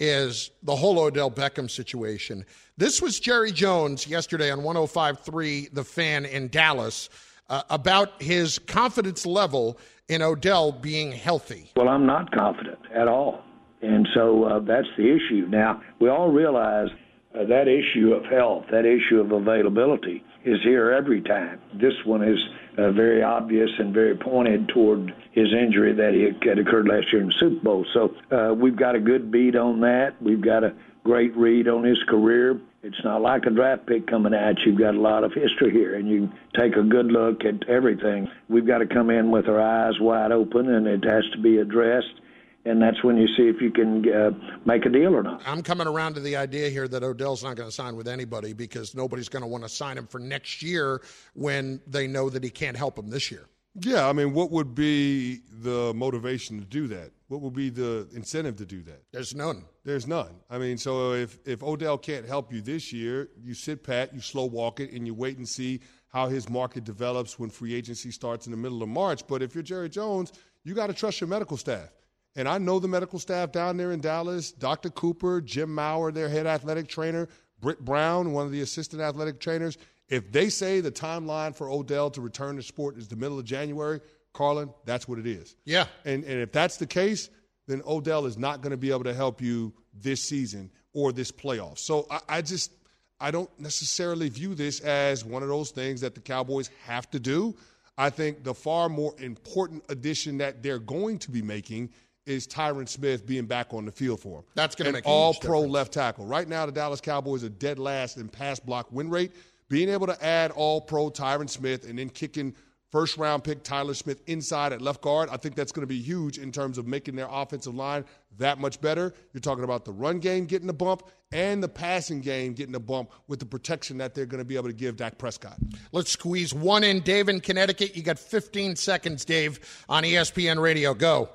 [0.00, 2.46] is the whole Odell Beckham situation.
[2.78, 7.10] This was Jerry Jones yesterday on 105.3 The Fan in Dallas
[7.50, 11.70] uh, about his confidence level in Odell being healthy.
[11.76, 13.42] Well, I'm not confident at all.
[13.82, 15.46] And so uh, that's the issue.
[15.50, 16.88] Now, we all realize
[17.34, 21.60] uh, that issue of health, that issue of availability is here every time.
[21.74, 22.38] This one is
[22.78, 27.20] uh, very obvious and very pointed toward his injury that he had occurred last year
[27.20, 27.84] in the Super Bowl.
[27.92, 30.14] So uh, we've got a good beat on that.
[30.22, 30.72] We've got a
[31.02, 32.60] great read on his career.
[32.82, 34.54] It's not like a draft pick coming you.
[34.64, 38.28] You've got a lot of history here, and you take a good look at everything.
[38.48, 41.58] We've got to come in with our eyes wide open, and it has to be
[41.58, 42.20] addressed.
[42.66, 44.30] And that's when you see if you can uh,
[44.64, 45.40] make a deal or not.
[45.46, 48.52] I'm coming around to the idea here that Odell's not going to sign with anybody
[48.52, 51.00] because nobody's going to want to sign him for next year
[51.34, 53.46] when they know that he can't help him this year.
[53.78, 57.10] Yeah, I mean, what would be the motivation to do that?
[57.28, 59.02] What would be the incentive to do that?
[59.12, 59.64] There's none.
[59.84, 60.30] There's none.
[60.48, 64.20] I mean, so if if Odell can't help you this year, you sit pat, you
[64.20, 68.10] slow walk it, and you wait and see how his market develops when free agency
[68.10, 69.26] starts in the middle of March.
[69.26, 70.32] But if you're Jerry Jones,
[70.64, 71.90] you got to trust your medical staff.
[72.36, 74.90] And I know the medical staff down there in Dallas, Dr.
[74.90, 77.28] Cooper, Jim Maurer, their head athletic trainer,
[77.60, 79.78] Britt Brown, one of the assistant athletic trainers.
[80.08, 83.44] If they say the timeline for Odell to return to sport is the middle of
[83.44, 84.00] January,
[84.34, 85.56] Carlin, that's what it is.
[85.64, 85.86] Yeah.
[86.04, 87.30] And, and if that's the case,
[87.66, 91.32] then Odell is not going to be able to help you this season or this
[91.32, 91.78] playoff.
[91.78, 92.70] So I, I just
[93.18, 97.20] I don't necessarily view this as one of those things that the Cowboys have to
[97.20, 97.54] do.
[97.98, 101.90] I think the far more important addition that they're going to be making
[102.26, 104.44] is Tyron Smith being back on the field for him.
[104.54, 105.72] That's going to make all pro difference.
[105.72, 106.26] left tackle.
[106.26, 109.32] Right now, the Dallas Cowboys are dead last in pass block win rate.
[109.68, 112.54] Being able to add all pro Tyron Smith and then kicking
[112.90, 116.00] first round pick Tyler Smith inside at left guard, I think that's going to be
[116.00, 118.04] huge in terms of making their offensive line
[118.38, 119.12] that much better.
[119.32, 121.02] You're talking about the run game getting a bump
[121.32, 124.56] and the passing game getting a bump with the protection that they're going to be
[124.56, 125.58] able to give Dak Prescott.
[125.92, 127.00] Let's squeeze one in.
[127.00, 127.96] Dave in Connecticut.
[127.96, 130.94] You got 15 seconds, Dave, on ESPN Radio.
[130.94, 131.28] Go.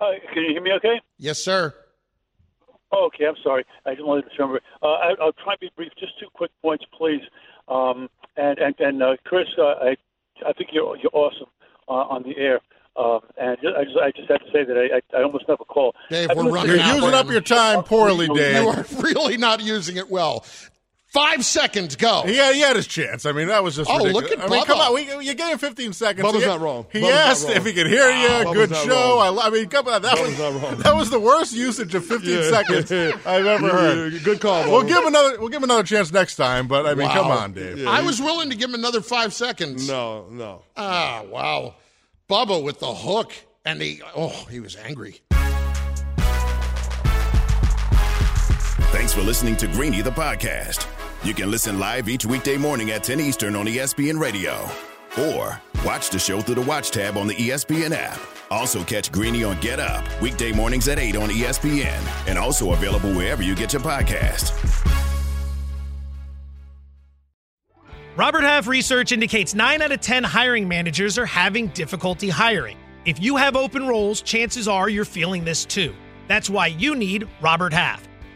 [0.00, 1.00] Uh, can you hear me okay?
[1.18, 1.74] Yes, sir.
[2.92, 3.64] Oh, okay, I'm sorry.
[3.86, 4.60] I didn't want to remember.
[4.82, 5.92] Uh, I, I'll try to be brief.
[5.98, 7.20] Just two quick points, please.
[7.68, 9.96] Um, and and, and uh, Chris, uh, I
[10.46, 11.46] I think you're you're awesome
[11.88, 12.60] uh, on the air.
[12.96, 15.64] Um, and I just I just have to say that I I, I almost never
[15.64, 15.94] call.
[16.08, 16.86] Dave, I've we're running out.
[16.86, 18.62] You're using up your time poorly, Dave.
[18.62, 20.44] You are really not using it well.
[21.12, 22.22] Five seconds, go.
[22.24, 23.26] He had, he had his chance.
[23.26, 24.30] I mean, that was just Oh, ridiculous.
[24.30, 24.94] look at I mean, come on.
[24.94, 26.24] We, you gave him 15 seconds.
[26.24, 26.86] Bubba's He- not wrong.
[26.92, 27.56] He Bubba's asked wrong.
[27.56, 28.28] if he could hear you.
[28.28, 29.16] Bubba's Good show.
[29.18, 29.36] wrong.
[29.40, 30.02] I, I mean, come on.
[30.02, 30.76] That Bubba's was not wrong.
[30.78, 32.50] that was the worst usage of 15 Yeah.
[32.50, 32.92] seconds
[33.26, 34.22] I've ever heard.
[34.22, 35.40] good call, We'll give him another.
[35.40, 36.68] We'll give him another chance next time.
[36.68, 37.14] But I mean, Wow.
[37.14, 37.88] come on, Dave.
[37.88, 39.88] I was willing to give him another five seconds.
[39.88, 40.62] No, no.
[40.76, 41.74] Ah, wow.
[42.28, 43.32] Bubba with the hook.
[43.64, 45.20] And he, oh, he was angry.
[48.92, 50.86] Thanks for listening to Greeny the podcast.
[51.22, 54.66] You can listen live each weekday morning at 10 Eastern on ESPN Radio.
[55.20, 58.18] Or watch the show through the Watch tab on the ESPN app.
[58.50, 62.26] Also catch Greeny on Get Up, weekday mornings at 8 on ESPN.
[62.26, 64.56] And also available wherever you get your podcast.
[68.16, 72.78] Robert Half research indicates 9 out of 10 hiring managers are having difficulty hiring.
[73.04, 75.94] If you have open roles, chances are you're feeling this too.
[76.28, 78.09] That's why you need Robert Half.